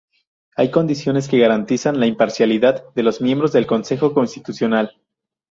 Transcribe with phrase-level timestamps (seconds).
[0.55, 4.99] Hay condiciones que garantizan la imparcialidad de los miembros del consejo constitucional.